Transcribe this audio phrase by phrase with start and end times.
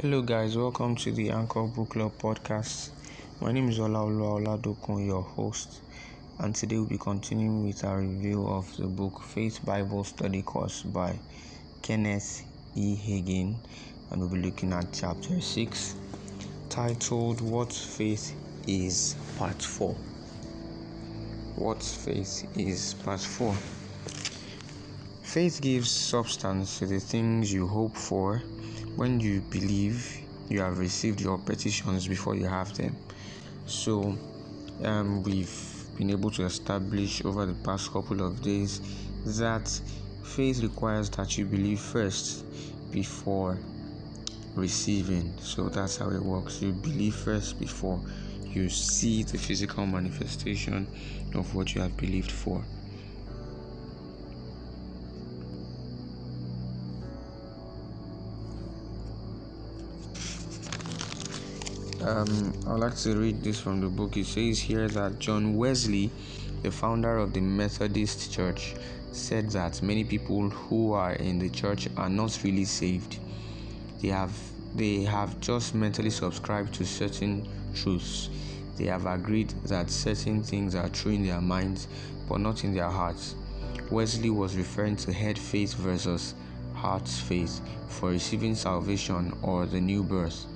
[0.00, 0.56] Hello, guys.
[0.56, 2.88] Welcome to the Anchor Book Club podcast.
[3.42, 5.82] My name is Olaoluwa Oladokun, your host,
[6.38, 10.80] and today we'll be continuing with our review of the book Faith Bible Study Course
[10.80, 11.18] by
[11.82, 12.42] Kenneth
[12.74, 12.96] E.
[12.96, 13.54] Hagin,
[14.10, 15.94] and we'll be looking at chapter 6
[16.70, 18.34] titled What Faith
[18.66, 19.94] Is, Part 4.
[21.56, 23.54] What Faith Is, Part 4.
[25.22, 28.40] Faith gives substance to the things you hope for
[28.96, 32.96] when you believe you have received your petitions before you have them.
[33.66, 34.18] So,
[34.84, 38.80] um, we've been able to establish over the past couple of days
[39.24, 39.68] that
[40.22, 42.44] faith requires that you believe first
[42.90, 43.58] before
[44.54, 45.38] receiving.
[45.40, 46.60] So, that's how it works.
[46.60, 48.02] You believe first before
[48.44, 50.86] you see the physical manifestation
[51.34, 52.62] of what you have believed for.
[62.04, 64.16] Um, I'd like to read this from the book.
[64.16, 66.10] It says here that John Wesley,
[66.62, 68.74] the founder of the Methodist Church,
[69.12, 73.18] said that many people who are in the church are not really saved.
[74.00, 74.32] They have
[74.74, 78.30] they have just mentally subscribed to certain truths.
[78.76, 81.88] They have agreed that certain things are true in their minds,
[82.28, 83.34] but not in their hearts.
[83.90, 86.34] Wesley was referring to head faith versus
[86.74, 90.46] heart faith for receiving salvation or the new birth.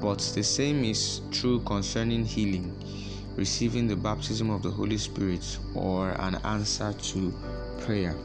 [0.00, 2.74] But the same is true concerning healing,
[3.36, 7.32] receiving the baptism of the Holy Spirit, or an answer to
[7.80, 8.16] prayer.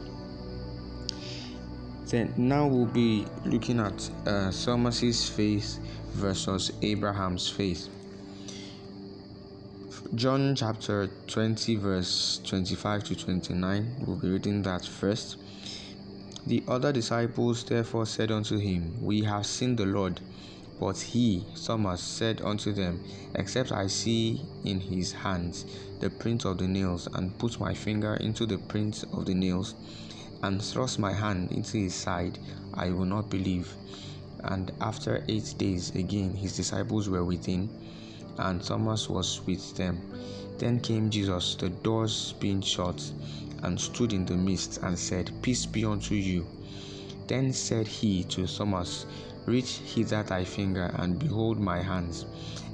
[2.06, 5.78] Then now we'll be looking at uh, Thomas's faith
[6.12, 7.88] versus Abraham's faith.
[10.14, 14.04] John chapter 20, verse 25 to 29.
[14.06, 15.36] We'll be reading that first.
[16.46, 20.18] The other disciples therefore said unto him, We have seen the Lord.
[20.80, 23.00] But he, Thomas, said unto them,
[23.34, 25.66] Except I see in his hands
[25.98, 29.74] the print of the nails, and put my finger into the print of the nails,
[30.42, 32.38] and thrust my hand into his side,
[32.74, 33.74] I will not believe.
[34.44, 37.68] And after eight days again his disciples were within,
[38.38, 40.00] and Thomas was with them.
[40.58, 43.02] Then came Jesus, the doors being shut,
[43.64, 46.46] and stood in the midst, and said, Peace be unto you.
[47.26, 49.06] Then said he to Thomas,
[49.48, 52.26] Reach hither thy finger, and behold my hands,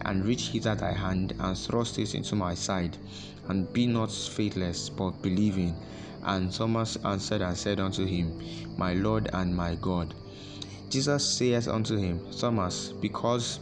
[0.06, 2.96] and reach hither thy hand, and thrust it into my side,
[3.46, 5.76] and be not faithless, but believing.
[6.24, 8.36] And Thomas answered and said unto him,
[8.76, 10.14] My Lord and my God.
[10.88, 13.60] Jesus saith unto him, Thomas, because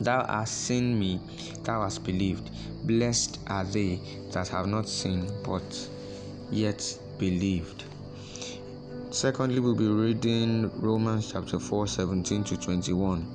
[0.00, 1.18] thou hast seen me,
[1.64, 2.52] thou hast believed.
[2.86, 3.98] Blessed are they
[4.30, 5.88] that have not seen, but
[6.52, 7.82] yet believed.
[9.12, 13.26] Secondly, we'll be reading Romans chapter 4 17 to 21.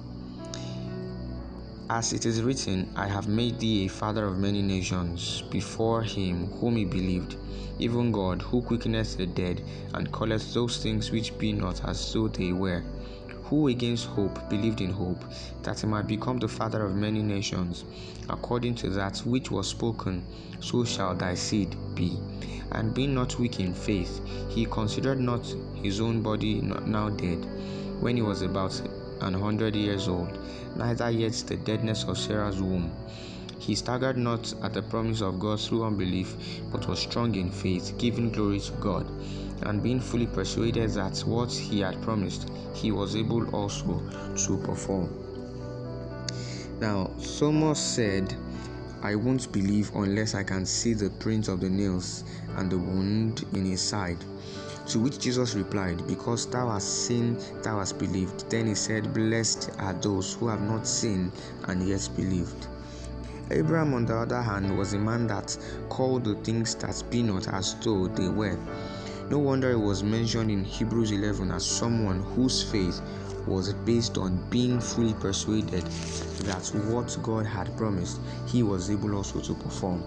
[1.90, 6.48] As it is written, I have made thee a father of many nations before him
[6.62, 7.36] whom he believed,
[7.78, 9.64] even God, who quickeneth the dead,
[9.94, 12.82] and calleth those things which be not as though they were
[13.46, 15.24] who against hope believed in hope,
[15.64, 17.86] that he might become the father of many nations,
[18.30, 20.26] according to that which was spoken,
[20.60, 22.20] so shall thy seed be.
[22.72, 24.20] And being not weak in faith,
[24.50, 25.46] he considered not
[25.76, 27.46] his own body now dead,
[28.02, 28.82] when he was about
[29.22, 30.38] an hundred years old,
[30.76, 32.92] neither yet the deadness of Sarah's womb.
[33.60, 36.36] He staggered not at the promise of God through unbelief,
[36.72, 39.10] but was strong in faith, giving glory to God
[39.64, 44.02] and being fully persuaded that what he had promised, he was able also
[44.36, 45.10] to perform.
[46.80, 48.36] Now, Thomas said,
[49.02, 52.24] I won't believe unless I can see the print of the nails
[52.58, 54.18] and the wound in his side.
[54.88, 58.50] To which Jesus replied, Because thou hast seen, thou hast believed.
[58.50, 61.32] Then he said, Blessed are those who have not seen
[61.68, 62.68] and yet believed.
[63.52, 65.56] Abraham, on the other hand, was a man that
[65.90, 68.58] called the things that be not as though they were.
[69.30, 73.02] No wonder it was mentioned in Hebrews 11 as someone whose faith
[73.48, 75.84] was based on being fully persuaded
[76.46, 80.04] that what God had promised, he was able also to perform.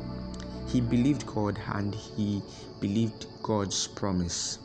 [0.69, 2.43] He believed God and he
[2.81, 4.59] believed God's promise.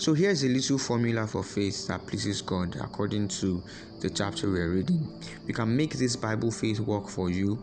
[0.00, 3.62] So here's a little formula for faith that pleases God according to
[4.00, 5.06] the chapter we're reading.
[5.46, 7.58] We can make this Bible faith work for you.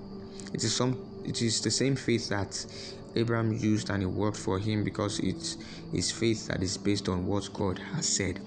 [0.54, 2.63] It is some it is the same faith that
[3.16, 7.51] Abraham used and it worked for him because it's faith that is based on what
[7.54, 8.40] God has said.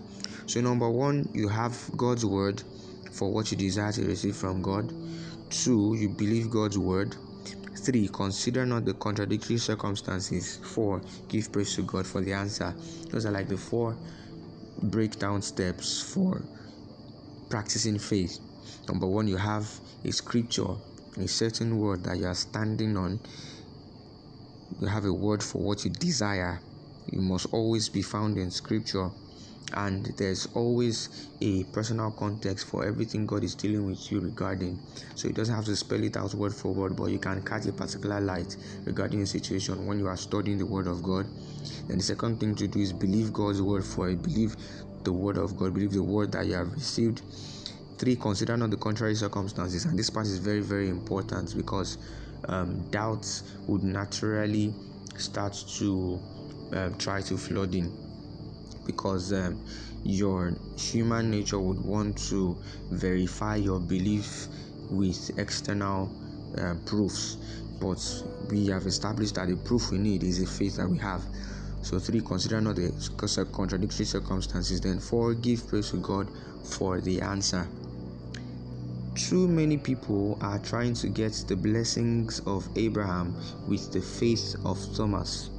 [0.46, 2.62] So, number one, you have God's word
[3.10, 4.94] for what you desire to receive from God.
[5.50, 7.16] Two, you believe God's word.
[7.82, 10.56] Three, consider not the contradictory circumstances.
[10.56, 12.74] Four, give praise to God for the answer.
[13.10, 13.96] Those are like the four
[14.82, 16.42] breakdown steps for
[17.48, 18.38] practicing faith.
[18.86, 19.66] Number one, you have
[20.04, 20.74] a scripture,
[21.16, 23.18] a certain word that you are standing on.
[24.78, 26.60] You have a word for what you desire.
[27.10, 29.10] You must always be found in scripture
[29.74, 34.78] and there's always a personal context for everything God is dealing with you regarding.
[35.14, 37.66] So it doesn't have to spell it out word for word, but you can catch
[37.66, 41.26] a particular light regarding a situation when you are studying the Word of God.
[41.86, 44.22] Then the second thing to do is believe God's word for it.
[44.22, 44.56] Believe
[45.04, 45.74] the Word of God.
[45.74, 47.22] Believe the word that you have received.
[47.98, 51.98] Three, consider not the contrary circumstances, and this part is very very important because
[52.48, 54.74] um, doubts would naturally
[55.18, 56.18] start to
[56.72, 58.09] uh, try to flood in
[58.90, 59.58] because um,
[60.04, 62.56] your human nature would want to
[62.90, 64.46] verify your belief
[64.90, 66.10] with external
[66.58, 67.36] uh, proofs.
[67.80, 68.00] But
[68.50, 71.22] we have established that the proof we need is the faith that we have.
[71.82, 74.80] So three consider not the contradictory circumstances.
[74.80, 76.28] Then four give praise to god
[76.64, 77.66] for the answer
[79.28, 83.34] too many people are trying to get the blessings of abraham
[83.68, 85.50] with the faith of thomas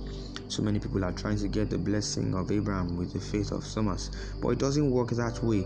[0.52, 3.66] so many people are trying to get the blessing of Abraham with the faith of
[3.74, 4.12] Thomas,
[4.42, 5.66] but it doesn't work that way.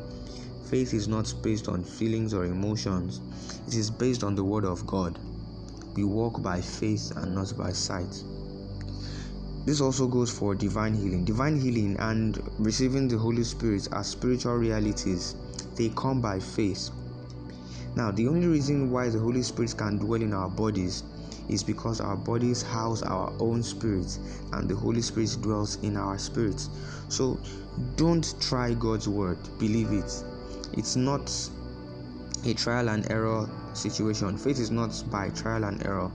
[0.69, 3.19] Faith is not based on feelings or emotions,
[3.67, 5.17] it is based on the Word of God.
[5.95, 8.23] We walk by faith and not by sight.
[9.65, 11.25] This also goes for divine healing.
[11.25, 15.33] Divine healing and receiving the Holy Spirit are spiritual realities,
[15.77, 16.91] they come by faith.
[17.95, 21.03] Now, the only reason why the Holy Spirit can dwell in our bodies
[21.47, 24.19] is because our bodies house our own spirits
[24.51, 26.69] and the Holy Spirit dwells in our spirits.
[27.07, 27.39] So
[27.95, 30.23] don't try God's word, believe it.
[30.73, 31.31] It's not
[32.45, 34.37] a trial and error situation.
[34.37, 36.11] Faith is not by trial and error.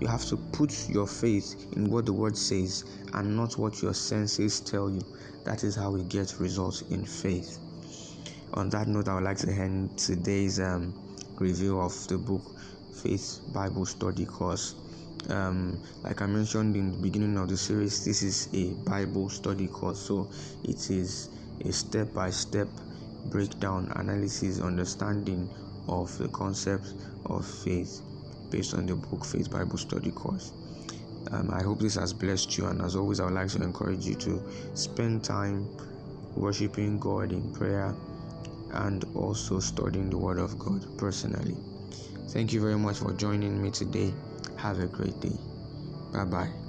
[0.00, 2.84] You have to put your faith in what the word says
[3.14, 5.00] and not what your senses tell you.
[5.44, 7.58] That is how we get results in faith.
[8.54, 10.94] On that note, I would like to end today's um,
[11.42, 12.42] review of the book
[13.02, 14.76] Faith Bible Study course.
[15.28, 19.68] Um, like I mentioned in the beginning of the series, this is a Bible study
[19.68, 20.28] course, so
[20.64, 21.28] it is
[21.64, 22.68] a step by step
[23.26, 25.48] breakdown, analysis, understanding
[25.88, 26.94] of the concepts
[27.26, 28.02] of faith
[28.50, 30.52] based on the book Faith Bible Study course.
[31.30, 34.06] Um, I hope this has blessed you, and as always, I would like to encourage
[34.06, 34.42] you to
[34.74, 35.68] spend time
[36.34, 37.94] worshiping God in prayer
[38.72, 41.56] and also studying the Word of God personally.
[42.28, 44.12] Thank you very much for joining me today.
[44.56, 45.36] Have a great day.
[46.12, 46.61] Bye bye.